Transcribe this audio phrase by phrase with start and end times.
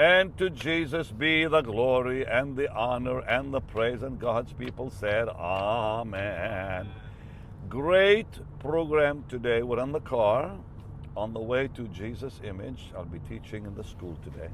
[0.00, 4.02] And to Jesus be the glory and the honor and the praise.
[4.02, 6.88] And God's people said, Amen.
[7.68, 8.26] Great
[8.60, 9.62] program today.
[9.62, 10.56] We're in the car
[11.14, 12.90] on the way to Jesus' image.
[12.96, 14.48] I'll be teaching in the school today.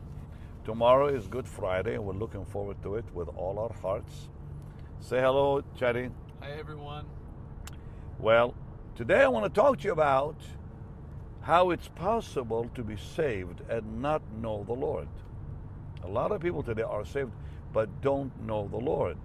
[0.65, 4.29] Tomorrow is Good Friday, and we're looking forward to it with all our hearts.
[4.99, 6.11] Say hello, Chetty.
[6.41, 7.07] Hi, everyone.
[8.19, 8.53] Well,
[8.97, 10.41] today I want to talk to you about
[11.43, 15.07] how it's possible to be saved and not know the Lord.
[16.07, 17.33] A lot of people today are saved
[17.73, 19.17] but don't know the Lord.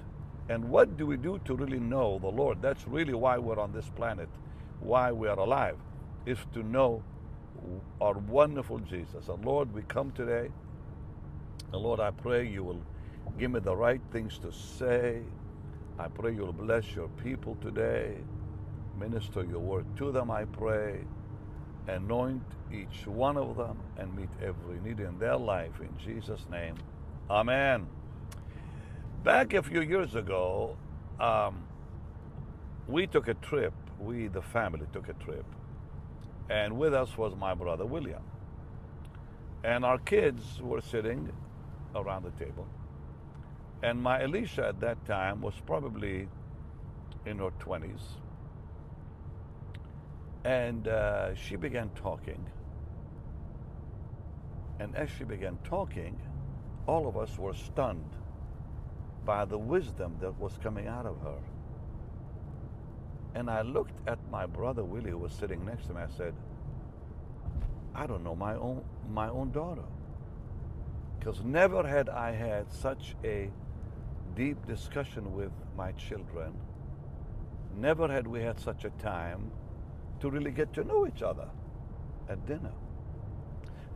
[0.49, 2.61] And what do we do to really know the Lord?
[2.61, 4.27] That's really why we're on this planet,
[4.79, 5.77] why we are alive,
[6.25, 7.03] is to know
[8.01, 9.29] our wonderful Jesus.
[9.29, 10.49] And Lord, we come today.
[11.71, 12.81] And Lord, I pray you will
[13.37, 15.21] give me the right things to say.
[15.99, 18.17] I pray you'll bless your people today.
[18.99, 21.01] Minister your word to them, I pray.
[21.87, 25.79] Anoint each one of them and meet every need in their life.
[25.81, 26.75] In Jesus' name,
[27.29, 27.87] Amen.
[29.23, 30.75] Back a few years ago,
[31.19, 31.63] um,
[32.87, 33.73] we took a trip.
[33.99, 35.45] We, the family, took a trip.
[36.49, 38.23] And with us was my brother William.
[39.63, 41.31] And our kids were sitting
[41.95, 42.67] around the table.
[43.83, 46.27] And my Eleasha at that time was probably
[47.25, 48.01] in her 20s.
[50.43, 52.43] And uh, she began talking.
[54.79, 56.19] And as she began talking,
[56.87, 58.09] all of us were stunned
[59.25, 61.37] by the wisdom that was coming out of her.
[63.35, 66.01] And I looked at my brother Willie, who was sitting next to me.
[66.01, 66.33] I said,
[67.93, 69.83] I don't know my own my own daughter.
[71.19, 73.51] Because never had I had such a
[74.35, 76.53] deep discussion with my children.
[77.77, 79.51] Never had we had such a time
[80.21, 81.47] to really get to know each other
[82.29, 82.71] at dinner.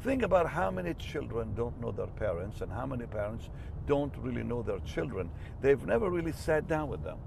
[0.01, 3.49] Think about how many children don't know their parents and how many parents
[3.87, 5.29] don't really know their children.
[5.61, 7.17] They've never really sat down with them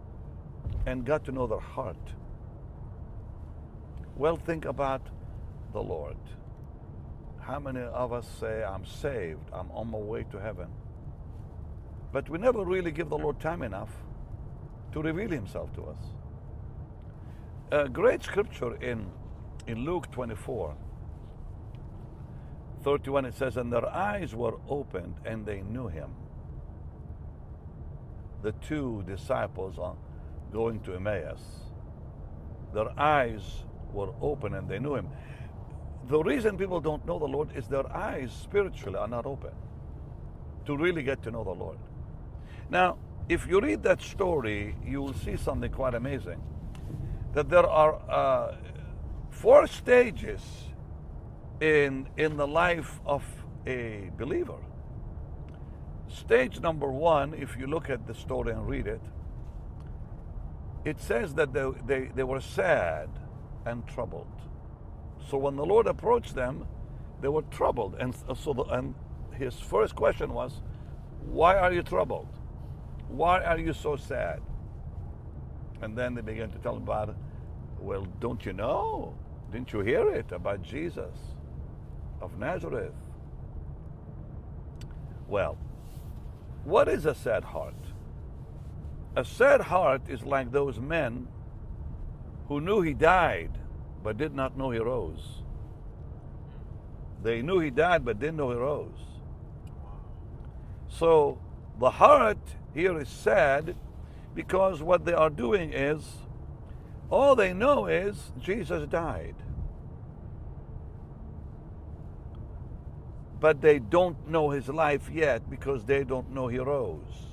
[0.86, 1.96] and got to know their heart.
[4.16, 5.02] Well, think about
[5.72, 6.16] the Lord.
[7.40, 10.68] How many of us say, I'm saved, I'm on my way to heaven?
[12.12, 13.90] But we never really give the Lord time enough
[14.92, 15.98] to reveal Himself to us.
[17.70, 19.10] A great scripture in,
[19.66, 20.74] in Luke 24
[22.82, 26.10] 31 it says, And their eyes were opened and they knew Him.
[28.42, 29.96] The two disciples are
[30.52, 31.40] going to Emmaus.
[32.72, 33.42] Their eyes
[33.92, 35.08] were open and they knew Him.
[36.08, 39.52] The reason people don't know the Lord is their eyes spiritually are not open
[40.64, 41.78] to really get to know the Lord.
[42.70, 42.96] Now,
[43.28, 46.40] if you read that story, you will see something quite amazing.
[47.34, 48.56] That there are uh,
[49.30, 50.40] four stages
[51.60, 53.24] in, in the life of
[53.66, 54.58] a believer.
[56.08, 59.02] Stage number one, if you look at the story and read it,
[60.84, 63.10] it says that they, they, they were sad
[63.66, 64.26] and troubled.
[65.28, 66.66] So when the Lord approached them,
[67.20, 67.96] they were troubled.
[67.98, 68.94] And so the, and
[69.34, 70.62] his first question was,
[71.26, 72.28] Why are you troubled?
[73.08, 74.40] Why are you so sad?
[75.80, 77.14] And then they began to tell about,
[77.80, 79.14] well, don't you know?
[79.52, 81.16] Didn't you hear it about Jesus
[82.20, 82.92] of Nazareth?
[85.28, 85.58] Well,
[86.64, 87.74] what is a sad heart?
[89.16, 91.28] A sad heart is like those men
[92.48, 93.50] who knew he died
[94.02, 95.42] but did not know he rose.
[97.22, 99.00] They knew he died but didn't know he rose.
[100.88, 101.38] So
[101.78, 102.38] the heart
[102.74, 103.76] here is sad
[104.38, 106.00] because what they are doing is
[107.10, 109.34] all they know is Jesus died.
[113.40, 117.26] But they don't know his life yet because they don't know he rose.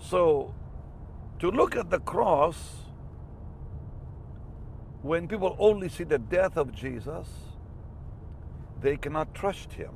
[0.00, 0.52] So
[1.38, 2.58] to look at the cross,
[5.02, 7.28] when people only see the death of Jesus,
[8.80, 9.92] they cannot trust him.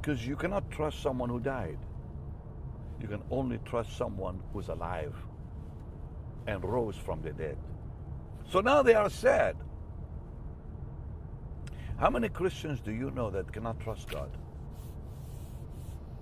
[0.00, 1.76] Because you cannot trust someone who died.
[3.00, 5.14] You can only trust someone who's alive
[6.46, 7.56] and rose from the dead.
[8.50, 9.56] So now they are sad.
[11.98, 14.30] How many Christians do you know that cannot trust God?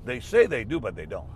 [0.04, 1.28] They say they do, but they don't.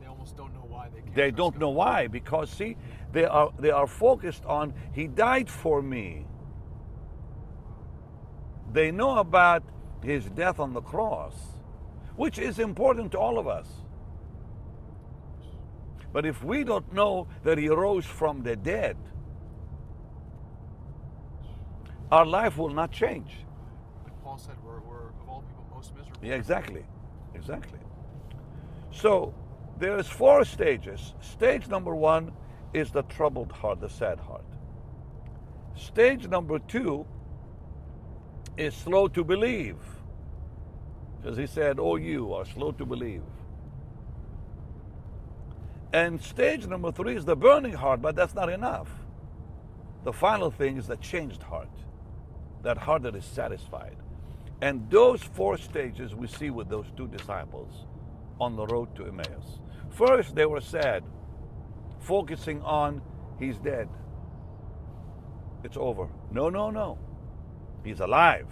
[0.00, 1.14] They almost don't know why they can't.
[1.14, 1.60] They don't God.
[1.60, 2.76] know why because see,
[3.12, 6.26] they are they are focused on He died for me.
[8.72, 9.62] They know about
[10.02, 11.34] His death on the cross,
[12.16, 13.68] which is important to all of us.
[16.16, 18.96] But if we don't know that He rose from the dead,
[22.10, 23.44] our life will not change.
[24.02, 26.18] But Paul said we're, we're of all people most miserable.
[26.22, 26.86] Yeah, exactly.
[27.34, 27.80] Exactly.
[28.92, 29.34] So
[29.78, 31.12] there's four stages.
[31.20, 32.32] Stage number one
[32.72, 34.46] is the troubled heart, the sad heart.
[35.74, 37.04] Stage number two
[38.56, 39.76] is slow to believe.
[41.20, 43.20] Because he said, Oh, you are slow to believe.
[45.92, 48.90] And stage number three is the burning heart, but that's not enough.
[50.04, 51.70] The final thing is the changed heart,
[52.62, 53.96] that heart that is satisfied.
[54.60, 57.86] And those four stages we see with those two disciples
[58.40, 59.60] on the road to Emmaus.
[59.90, 61.02] First, they were sad,
[62.00, 63.02] focusing on,
[63.38, 63.88] He's dead.
[65.62, 66.08] It's over.
[66.30, 66.98] No, no, no.
[67.84, 68.46] He's alive.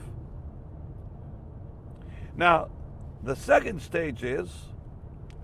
[2.37, 2.69] Now,
[3.23, 4.51] the second stage is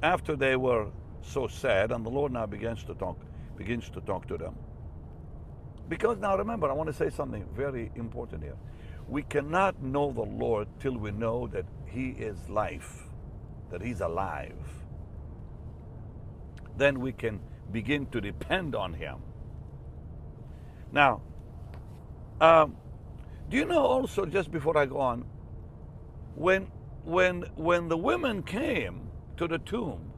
[0.02, 0.88] after they were
[1.22, 3.18] so sad, and the Lord now begins to talk,
[3.56, 4.56] begins to talk to them.
[5.88, 8.56] Because now remember, I want to say something very important here.
[9.08, 13.04] We cannot know the Lord till we know that He is life,
[13.70, 14.54] that He's alive.
[16.76, 17.40] Then we can
[17.72, 19.18] begin to depend on Him.
[20.92, 21.22] Now,
[22.40, 22.76] um,
[23.48, 25.24] do you know also, just before I go on,
[26.36, 26.70] when
[27.04, 30.12] when when the women came to the tomb,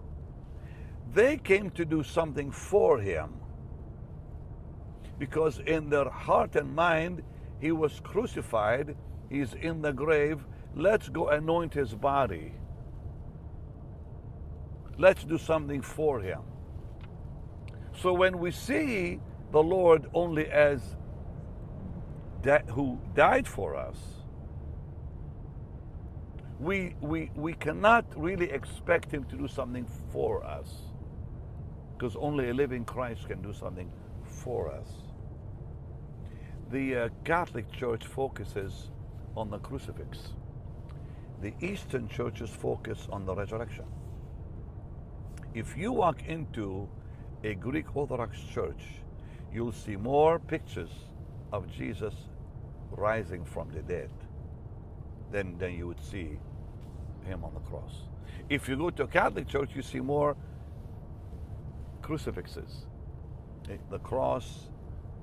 [1.14, 3.34] they came to do something for him.
[5.18, 7.22] Because in their heart and mind,
[7.60, 8.96] he was crucified,
[9.28, 10.44] he's in the grave.
[10.74, 12.54] Let's go anoint his body.
[14.98, 16.40] Let's do something for him.
[18.00, 19.20] So when we see
[19.52, 20.96] the Lord only as
[22.42, 23.96] that who died for us,
[26.58, 30.91] we, we, we cannot really expect him to do something for us
[32.02, 33.88] because only a living Christ can do something
[34.24, 34.88] for us.
[36.72, 38.90] The uh, Catholic Church focuses
[39.36, 40.18] on the crucifix.
[41.42, 43.84] The Eastern churches focus on the resurrection.
[45.54, 46.88] If you walk into
[47.44, 48.82] a Greek Orthodox church,
[49.54, 50.90] you'll see more pictures
[51.52, 52.14] of Jesus
[52.90, 54.10] rising from the dead
[55.30, 56.36] than, than you would see
[57.24, 57.94] him on the cross.
[58.48, 60.36] If you go to a Catholic church, you see more
[62.02, 62.86] crucifixes
[63.70, 64.68] eh, the cross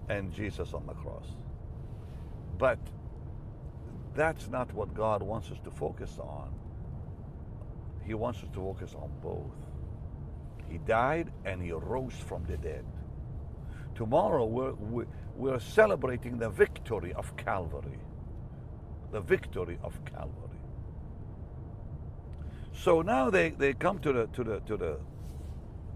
[0.10, 1.28] and Jesus on the cross.
[2.58, 2.80] But
[4.16, 6.54] that's not what God wants us to focus on.
[8.06, 9.56] He wants us to focus on both.
[10.70, 12.86] He died and he rose from the dead.
[13.96, 15.06] Tomorrow we're,
[15.36, 18.00] we're celebrating the victory of Calvary.
[19.12, 20.60] The victory of Calvary.
[22.74, 24.98] So now they, they come to the to the to the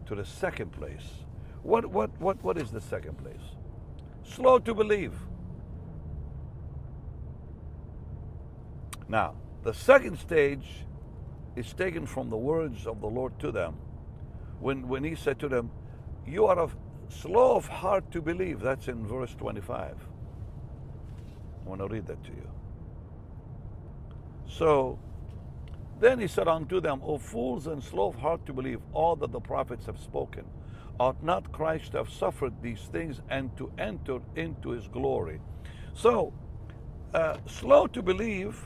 [0.08, 1.26] to the second place.
[1.64, 3.58] What what what what is the second place?
[4.24, 5.14] Slow to believe.
[9.10, 10.86] Now, the second stage
[11.56, 13.76] is taken from the words of the Lord to them
[14.60, 15.72] when when he said to them,
[16.28, 16.76] You are of
[17.10, 18.62] slow of heart to believe.
[18.62, 19.98] That's in verse 25.
[21.66, 22.50] I want to read that to you.
[24.48, 25.00] So
[26.04, 29.32] then he said unto them, O fools and slow of heart to believe all that
[29.32, 30.46] the prophets have spoken.
[31.00, 35.40] Ought not Christ to have suffered these things and to enter into his glory?
[35.94, 36.34] So,
[37.14, 38.60] uh, slow to believe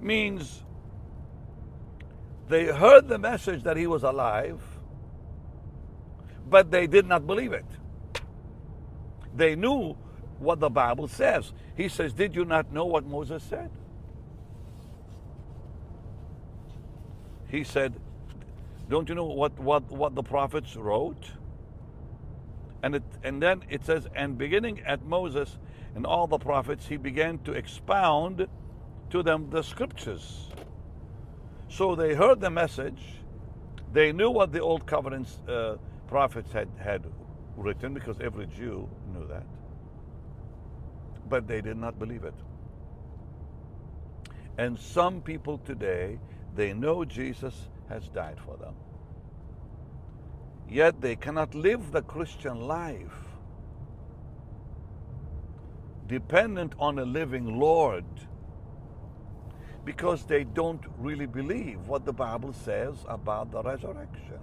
[0.00, 0.64] means
[2.48, 4.60] they heard the message that he was alive,
[6.48, 7.66] but they did not believe it.
[9.34, 9.96] They knew
[10.38, 11.52] what the Bible says.
[11.76, 13.70] He says, Did you not know what Moses said?
[17.50, 17.94] He said,
[18.88, 21.30] Don't you know what, what, what the prophets wrote?
[22.82, 25.58] And, it, and then it says, And beginning at Moses
[25.94, 28.46] and all the prophets, he began to expound
[29.10, 30.48] to them the scriptures.
[31.68, 33.00] So they heard the message.
[33.92, 35.76] They knew what the old covenant uh,
[36.06, 37.04] prophets had, had
[37.56, 39.44] written because every Jew knew that.
[41.28, 42.34] But they did not believe it.
[44.58, 46.18] And some people today
[46.54, 48.74] they know Jesus has died for them.
[50.68, 53.30] Yet they cannot live the Christian life
[56.06, 58.04] dependent on a living Lord
[59.84, 64.38] because they don't really believe what the Bible says about the resurrection.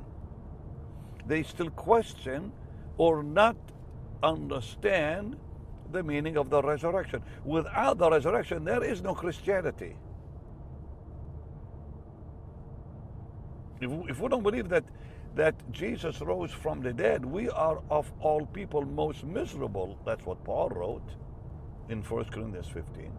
[1.25, 2.51] They still question
[2.97, 3.57] or not
[4.23, 5.37] understand
[5.91, 7.21] the meaning of the resurrection.
[7.45, 9.95] Without the resurrection, there is no Christianity.
[13.79, 14.83] If, if we don't believe that,
[15.35, 19.99] that Jesus rose from the dead, we are of all people most miserable.
[20.05, 21.09] That's what Paul wrote
[21.89, 23.11] in 1 Corinthians 15.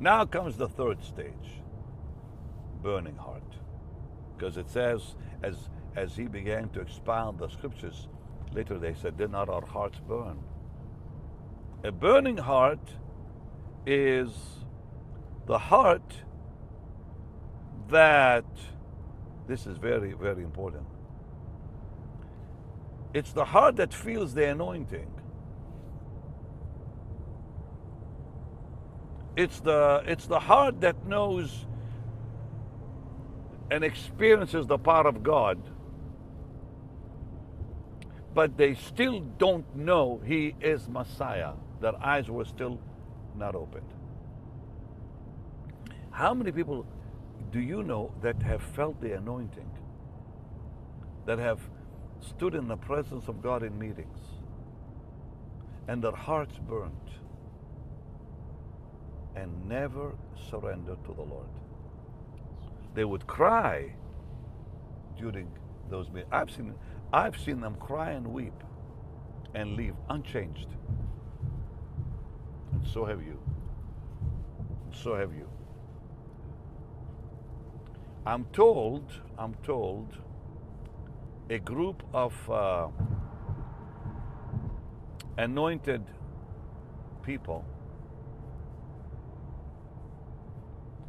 [0.00, 1.62] Now comes the third stage
[2.82, 3.42] burning heart.
[4.36, 8.08] Because it says, as, as he began to expound the scriptures,
[8.52, 10.38] later they said, Did not our hearts burn?
[11.84, 12.94] A burning heart
[13.86, 14.30] is
[15.46, 16.14] the heart
[17.88, 18.44] that,
[19.46, 20.84] this is very, very important.
[23.14, 25.10] It's the heart that feels the anointing.
[29.36, 31.66] It's the, it's the heart that knows
[33.70, 35.58] and experiences the power of God,
[38.34, 41.52] but they still don't know He is Messiah.
[41.80, 42.80] Their eyes were still
[43.36, 43.86] not opened.
[46.10, 46.86] How many people
[47.50, 49.70] do you know that have felt the anointing?
[51.26, 51.60] That have
[52.20, 54.18] stood in the presence of God in meetings
[55.86, 56.92] and their hearts burnt
[59.34, 60.12] and never
[60.50, 61.48] surrendered to the Lord?
[62.94, 63.94] They would cry
[65.16, 65.48] during
[65.90, 66.30] those meetings.
[66.32, 66.74] I've seen,
[67.12, 68.62] I've seen them cry and weep
[69.54, 70.68] and leave unchanged.
[72.72, 73.38] And so have you.
[74.84, 75.48] And So have you.
[78.28, 80.06] I'm told, I'm told,
[81.48, 82.88] a group of uh,
[85.38, 86.04] anointed
[87.22, 87.64] people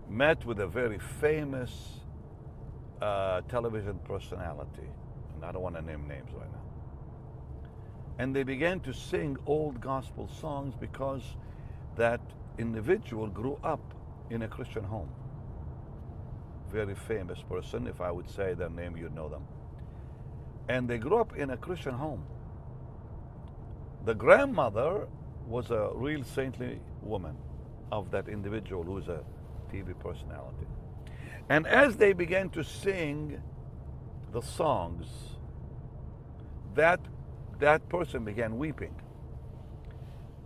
[0.08, 2.00] met with a very famous
[3.02, 4.88] uh, television personality,
[5.36, 7.74] and I don't want to name names right now.
[8.18, 11.24] And they began to sing old gospel songs because
[11.98, 12.22] that
[12.58, 13.94] individual grew up
[14.30, 15.10] in a Christian home.
[16.72, 19.44] Very famous person, if I would say their name, you'd know them.
[20.68, 22.26] And they grew up in a Christian home.
[24.06, 25.08] The grandmother
[25.48, 27.36] was a real saintly woman
[27.92, 29.24] of that individual who's a
[29.74, 30.68] TV personality.
[31.50, 33.42] And as they began to sing
[34.32, 35.08] the songs,
[36.76, 37.00] that
[37.60, 38.96] that person began weeping.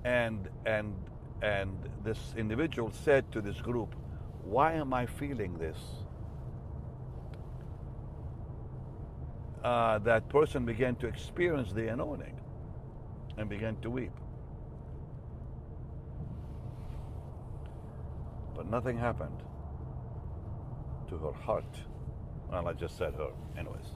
[0.05, 0.95] And and
[1.41, 3.95] and this individual said to this group,
[4.43, 6.02] "Why am I feeling this?"
[9.63, 12.37] Uh, that person began to experience the anointing
[13.37, 14.11] and began to weep.
[18.55, 19.41] But nothing happened
[21.09, 21.63] to her heart.
[22.51, 23.87] Well, I just said her, anyways.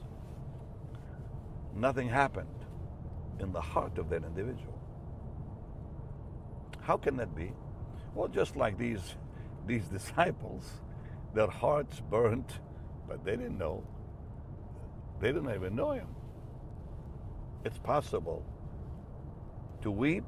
[1.74, 2.48] Nothing happened
[3.38, 4.78] in the heart of that individual.
[6.80, 7.52] How can that be?
[8.14, 9.16] Well, just like these,
[9.66, 10.64] these disciples,
[11.34, 12.60] their hearts burnt,
[13.06, 13.84] but they didn't know.
[15.20, 16.08] They didn't even know him.
[17.64, 18.44] It's possible
[19.82, 20.24] to weep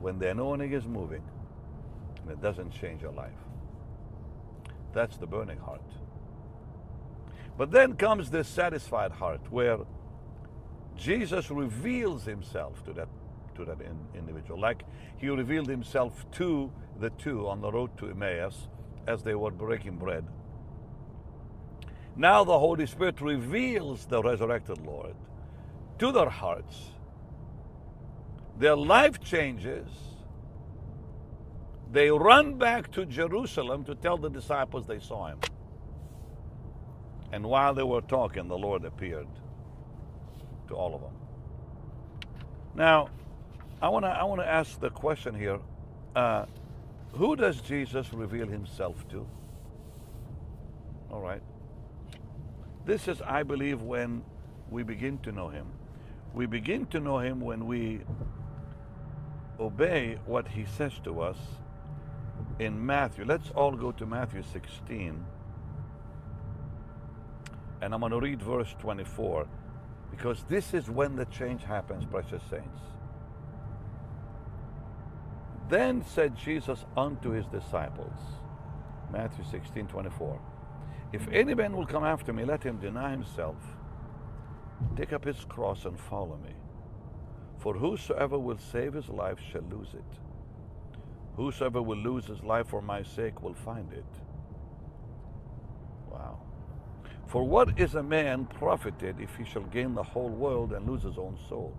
[0.00, 1.22] when the anointing is moving
[2.22, 3.32] and it doesn't change your life.
[4.92, 5.82] That's the burning heart.
[7.56, 9.78] But then comes this satisfied heart where
[10.96, 13.08] Jesus reveals himself to that
[13.56, 14.82] to that in, individual, like
[15.16, 18.68] he revealed himself to the two on the road to Emmaus
[19.06, 20.24] as they were breaking bread.
[22.16, 25.14] Now the Holy Spirit reveals the resurrected Lord
[25.98, 26.90] to their hearts.
[28.58, 29.88] Their life changes.
[31.90, 35.40] They run back to Jerusalem to tell the disciples they saw him.
[37.32, 39.26] And while they were talking, the Lord appeared
[40.68, 41.14] to all of them.
[42.74, 43.08] Now,
[43.82, 45.58] I want to I want to ask the question here:
[46.14, 46.46] uh,
[47.12, 49.26] Who does Jesus reveal Himself to?
[51.10, 51.42] All right.
[52.84, 54.22] This is, I believe, when
[54.70, 55.66] we begin to know Him.
[56.34, 58.00] We begin to know Him when we
[59.58, 61.38] obey what He says to us
[62.58, 63.24] in Matthew.
[63.24, 65.24] Let's all go to Matthew 16.
[67.80, 69.46] And I'm going to read verse 24
[70.10, 72.80] because this is when the change happens, precious saints.
[75.68, 78.12] Then said Jesus unto his disciples,
[79.10, 80.40] Matthew 16 24,
[81.12, 83.56] If any man will come after me, let him deny himself,
[84.96, 86.54] take up his cross, and follow me.
[87.58, 90.18] For whosoever will save his life shall lose it.
[91.36, 94.04] Whosoever will lose his life for my sake will find it.
[96.10, 96.40] Wow.
[97.26, 101.02] For what is a man profited if he shall gain the whole world and lose
[101.02, 101.76] his own soul?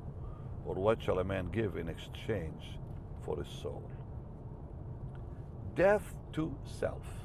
[0.66, 2.80] Or what shall a man give in exchange
[3.24, 3.84] for his soul?
[5.76, 7.25] Death to self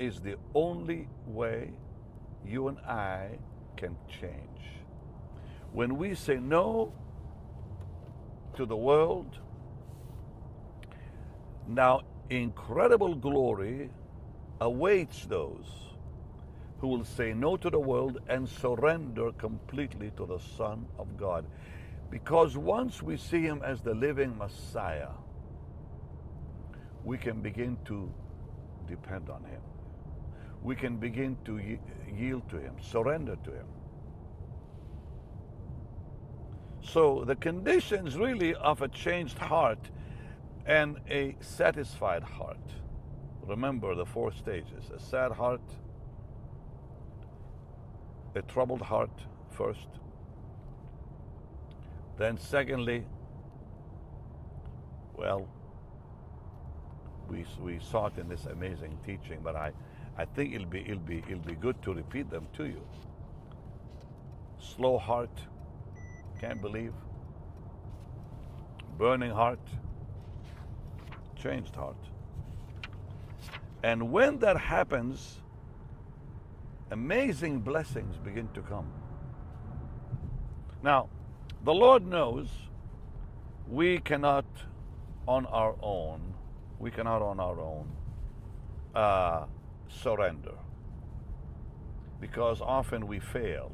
[0.00, 1.70] is the only way
[2.44, 3.38] you and I
[3.76, 4.32] can change.
[5.72, 6.92] When we say no
[8.56, 9.38] to the world,
[11.68, 13.90] now incredible glory
[14.60, 15.66] awaits those
[16.80, 21.44] who will say no to the world and surrender completely to the Son of God.
[22.10, 25.10] Because once we see Him as the living Messiah,
[27.04, 28.10] we can begin to
[28.88, 29.60] depend on Him.
[30.62, 31.58] We can begin to
[32.14, 33.66] yield to Him, surrender to Him.
[36.82, 39.90] So the conditions really of a changed heart
[40.66, 42.58] and a satisfied heart.
[43.42, 45.62] Remember the four stages a sad heart,
[48.34, 49.10] a troubled heart
[49.50, 49.88] first.
[52.18, 53.06] Then, secondly,
[55.16, 55.48] well,
[57.28, 59.72] we, we saw it in this amazing teaching, but I,
[60.16, 62.82] I think it'll be, it'll, be, it'll be good to repeat them to you.
[64.58, 65.30] Slow heart,
[66.40, 66.92] can't believe.
[68.98, 69.60] Burning heart,
[71.36, 71.96] changed heart.
[73.82, 75.40] And when that happens,
[76.90, 78.90] amazing blessings begin to come.
[80.82, 81.08] Now,
[81.64, 82.48] the Lord knows
[83.68, 84.44] we cannot
[85.26, 86.34] on our own,
[86.78, 87.88] we cannot on our own
[88.94, 89.44] uh,
[89.90, 90.54] surrender
[92.20, 93.72] because often we fail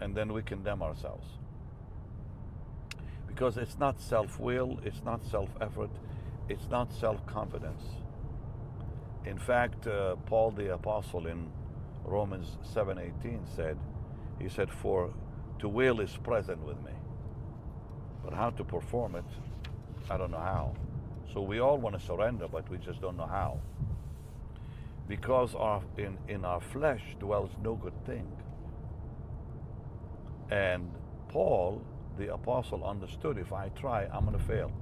[0.00, 1.26] and then we condemn ourselves.
[3.26, 5.90] Because it's not self will, it's not self effort,
[6.48, 7.82] it's not self confidence.
[9.24, 11.50] In fact, uh, Paul the Apostle in
[12.04, 13.78] Romans 7:18 said,
[14.38, 15.10] he said, "For
[15.60, 16.92] to will is present with me,
[18.24, 19.24] but how to perform it,
[20.10, 20.74] I don't know how."
[21.32, 23.60] So we all want to surrender, but we just don't know how.
[25.12, 28.26] Because our, in, in our flesh dwells no good thing.
[30.50, 30.90] And
[31.28, 31.84] Paul,
[32.16, 34.72] the apostle, understood if I try, I'm going to fail.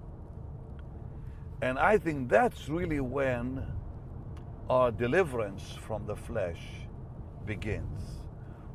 [1.60, 3.66] And I think that's really when
[4.68, 6.62] our deliverance from the flesh
[7.44, 8.20] begins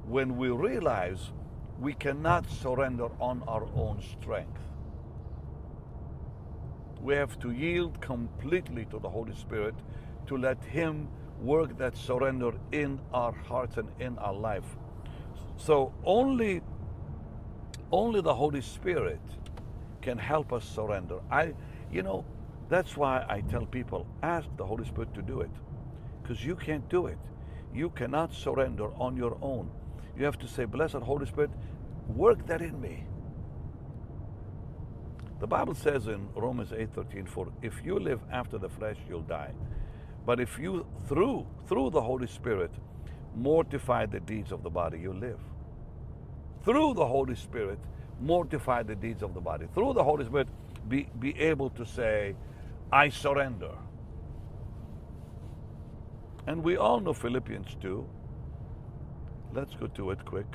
[0.05, 1.31] when we realize
[1.79, 4.59] we cannot surrender on our own strength.
[6.99, 9.75] We have to yield completely to the Holy Spirit
[10.27, 11.07] to let Him
[11.41, 14.65] work that surrender in our hearts and in our life.
[15.57, 16.61] So only
[17.91, 19.21] only the Holy Spirit
[20.01, 21.19] can help us surrender.
[21.31, 21.53] I
[21.91, 22.25] you know,
[22.69, 25.51] that's why I tell people ask the Holy Spirit to do it
[26.21, 27.17] because you can't do it.
[27.73, 29.69] You cannot surrender on your own.
[30.17, 31.51] You have to say, Blessed Holy Spirit,
[32.07, 33.05] work that in me.
[35.39, 39.53] The Bible says in Romans 8:13, "For if you live after the flesh, you'll die.
[40.25, 42.71] But if you through through the Holy Spirit
[43.35, 45.39] mortify the deeds of the body, you live."
[46.63, 47.79] Through the Holy Spirit,
[48.19, 49.67] mortify the deeds of the body.
[49.73, 50.47] Through the Holy Spirit,
[50.87, 52.35] be, be able to say,
[52.91, 53.71] I surrender.
[56.47, 58.07] And we all know Philippians 2.
[59.53, 60.47] Let's go to it quick.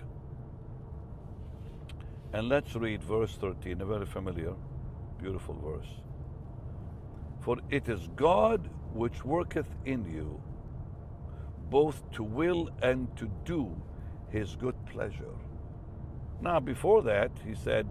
[2.32, 4.54] And let's read verse 13, a very familiar,
[5.20, 5.88] beautiful verse.
[7.40, 10.40] For it is God which worketh in you
[11.70, 13.80] both to will and to do
[14.30, 15.34] his good pleasure.
[16.40, 17.86] Now, before that, he said,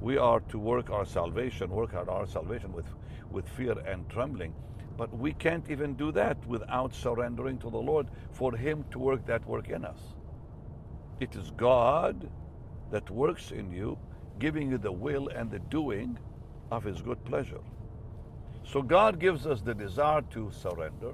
[0.00, 2.86] we are to work our salvation, work out our salvation with,
[3.30, 4.54] with fear and trembling.
[4.96, 9.26] But we can't even do that without surrendering to the Lord for Him to work
[9.26, 10.00] that work in us.
[11.20, 12.30] It is God
[12.90, 13.98] that works in you,
[14.38, 16.18] giving you the will and the doing
[16.70, 17.60] of His good pleasure.
[18.72, 21.12] So God gives us the desire to surrender,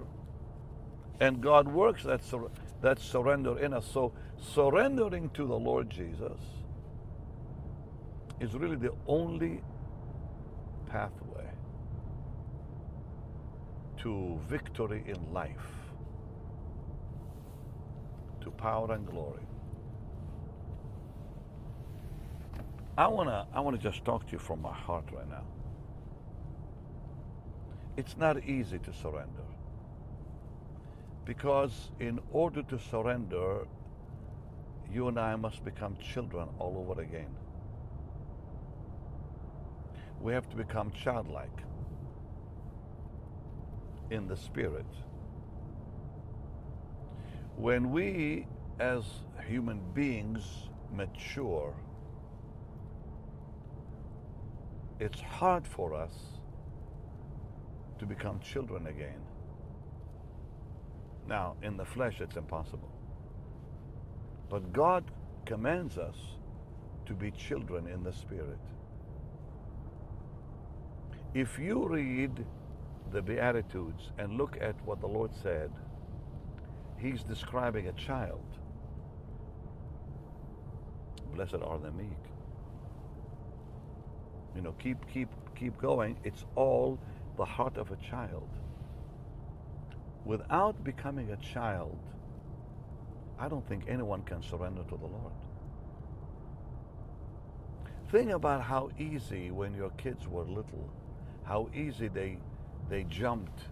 [1.20, 2.50] and God works that, sur-
[2.82, 3.86] that surrender in us.
[3.86, 6.38] So surrendering to the Lord Jesus
[8.40, 9.62] is really the only
[10.86, 11.46] pathway
[13.98, 15.70] to victory in life,
[18.42, 19.42] to power and glory.
[22.98, 25.44] I wanna I wanna just talk to you from my heart right now.
[27.96, 29.42] It's not easy to surrender.
[31.24, 33.66] Because in order to surrender,
[34.92, 37.34] you and I must become children all over again.
[40.20, 41.62] We have to become childlike
[44.10, 44.86] in the Spirit.
[47.56, 48.46] When we,
[48.78, 49.04] as
[49.48, 51.74] human beings, mature,
[55.00, 56.35] it's hard for us
[57.98, 59.20] to become children again.
[61.28, 62.90] Now, in the flesh, it's impossible.
[64.48, 65.04] But God
[65.44, 66.16] commands us
[67.06, 68.58] to be children in the Spirit.
[71.34, 72.44] If you read
[73.12, 75.70] the Beatitudes and look at what the Lord said,
[76.98, 78.44] He's describing a child.
[81.34, 82.08] Blessed are the meek.
[84.54, 86.16] You know, keep keep keep going.
[86.24, 86.98] It's all
[87.36, 88.48] the heart of a child.
[90.24, 91.98] Without becoming a child,
[93.38, 95.32] I don't think anyone can surrender to the Lord.
[98.10, 100.90] Think about how easy when your kids were little,
[101.44, 102.38] how easy they
[102.88, 103.62] they jumped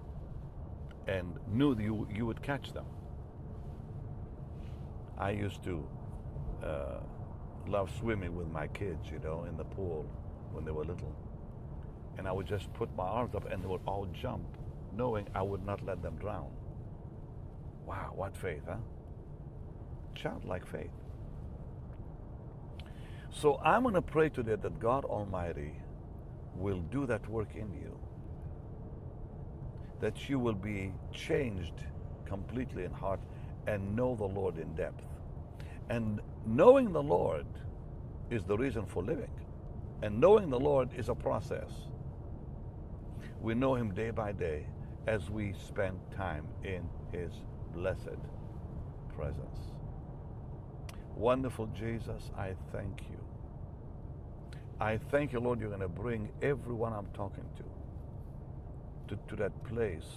[1.07, 2.87] and knew you you would catch them.
[5.17, 5.89] I used to
[6.65, 7.01] uh,
[7.69, 10.07] love swimming with my kids, you know, in the pool
[10.53, 11.15] when they were little.
[12.19, 14.45] And I would just put my arms up and they would all jump,
[14.97, 16.51] knowing I would not let them drown.
[17.87, 18.77] Wow, what faith, huh?
[20.15, 20.91] Childlike faith.
[23.31, 25.73] So I'm going to pray today that God Almighty
[26.55, 27.99] will do that work in you.
[30.01, 31.75] That you will be changed
[32.27, 33.21] completely in heart
[33.67, 35.05] and know the Lord in depth.
[35.91, 37.47] And knowing the Lord
[38.31, 39.31] is the reason for living.
[40.03, 41.71] And knowing the Lord is a process.
[43.45, 44.65] We know Him day by day
[45.07, 47.31] as we spend time in His
[47.75, 48.17] blessed
[49.15, 49.59] presence.
[51.15, 53.23] Wonderful Jesus, I thank you.
[54.81, 59.63] I thank you, Lord, you're going to bring everyone I'm talking to, to to that
[59.65, 60.09] place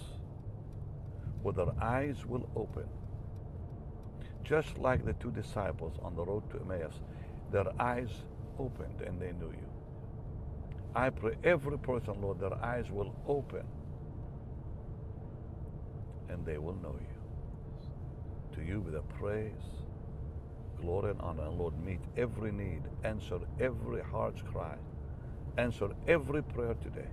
[1.42, 2.88] where their eyes will open.
[4.42, 6.94] Just like the two disciples on the road to Emmaus,
[7.52, 8.08] their eyes
[8.58, 9.77] opened and they knew you.
[10.94, 13.64] I pray every person, Lord, their eyes will open
[16.28, 17.16] and they will know you.
[18.54, 19.84] To you be the praise,
[20.80, 21.44] glory, and honor.
[21.44, 24.76] And Lord, meet every need, answer every heart's cry,
[25.58, 27.10] answer every prayer today.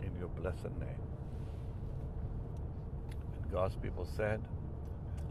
[0.00, 1.02] In your blessed name.
[3.42, 4.42] And God's people said,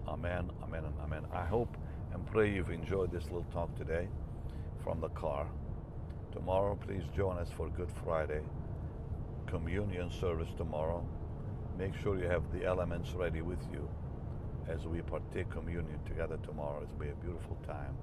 [0.08, 1.26] Amen, Amen, and Amen.
[1.32, 1.78] I hope
[2.14, 4.10] and pray you've enjoyed this little talk today
[4.78, 5.48] from the car.
[6.32, 8.42] Tomorrow, please join us for Good Friday
[9.50, 11.04] communion service tomorrow.
[11.78, 13.90] Make sure you have the elements ready with you
[14.68, 16.82] as we partake communion together tomorrow.
[16.84, 17.98] It's going to be a beautiful time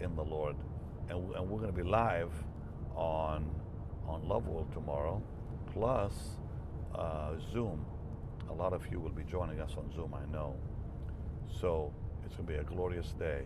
[0.00, 0.56] in the Lord.
[1.08, 2.32] And, and we're going to be live
[2.96, 3.48] on,
[4.08, 5.22] on Love World tomorrow,
[5.72, 6.12] plus
[6.96, 7.84] uh, Zoom.
[8.50, 10.56] A lot of you will be joining us on Zoom, I know.
[11.60, 11.92] So
[12.26, 13.42] it's going to be a glorious day.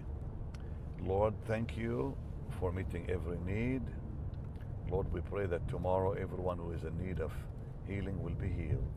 [1.03, 2.17] Lord, thank you
[2.59, 3.83] for meeting every need.
[4.91, 7.33] Lord, we pray that tomorrow everyone who is in need of
[7.87, 8.93] healing will be healed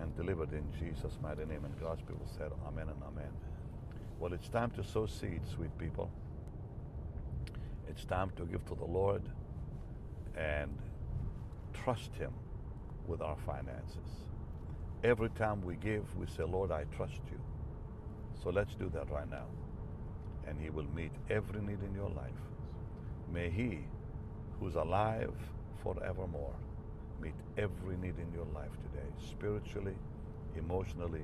[0.00, 1.64] and delivered in Jesus' mighty name.
[1.64, 3.32] And God's people said, Amen and Amen.
[4.18, 6.10] Well, it's time to sow seeds, sweet people.
[7.88, 9.22] It's time to give to the Lord
[10.36, 10.78] and
[11.72, 12.32] trust Him
[13.06, 14.26] with our finances.
[15.04, 17.38] Every time we give, we say, Lord, I trust you.
[18.42, 19.46] So let's do that right now.
[20.46, 22.42] And He will meet every need in your life.
[23.32, 23.86] May He,
[24.62, 25.32] who's alive
[25.82, 26.54] forevermore,
[27.20, 29.94] meet every need in your life today, spiritually,
[30.56, 31.22] emotionally,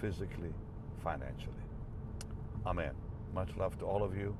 [0.00, 0.52] physically,
[1.02, 1.52] financially.
[2.64, 2.92] Amen.
[3.34, 4.34] Much love to all of you,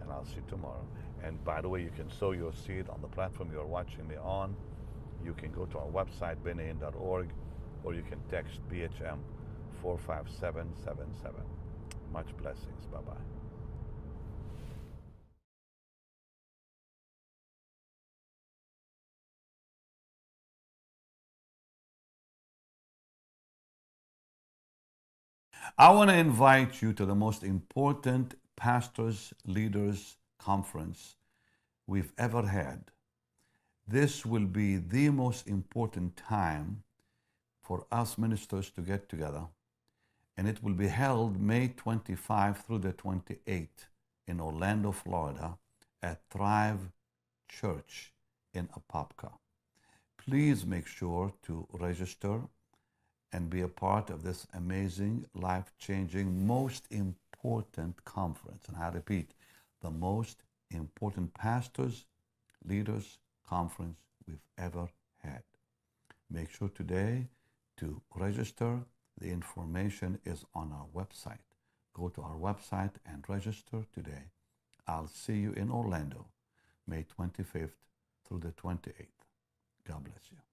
[0.00, 0.84] and I'll see you tomorrow.
[1.24, 4.16] And by the way, you can sow your seed on the platform you're watching me
[4.16, 4.54] on.
[5.24, 7.28] You can go to our website, bennyhinn.org,
[7.84, 9.18] or you can text BHM
[9.82, 11.34] 45777.
[12.12, 12.86] Much blessings.
[12.92, 13.41] Bye bye.
[25.78, 31.16] I want to invite you to the most important pastors, leaders conference
[31.86, 32.90] we've ever had.
[33.88, 36.82] This will be the most important time
[37.62, 39.46] for us ministers to get together,
[40.36, 43.86] and it will be held May 25 through the 28th
[44.26, 45.56] in Orlando, Florida,
[46.02, 46.90] at Thrive
[47.48, 48.12] Church
[48.52, 49.32] in Apopka.
[50.18, 52.42] Please make sure to register
[53.32, 58.64] and be a part of this amazing, life changing, most important conference.
[58.68, 59.32] And I repeat,
[59.80, 62.06] the most important pastors,
[62.64, 64.88] leaders conference we've ever
[65.22, 65.42] had.
[66.30, 67.28] Make sure today
[67.78, 68.80] to register.
[69.20, 71.44] The information is on our website.
[71.94, 74.30] Go to our website and register today.
[74.86, 76.26] I'll see you in Orlando,
[76.86, 77.70] May 25th
[78.26, 79.06] through the 28th.
[79.86, 80.51] God bless you.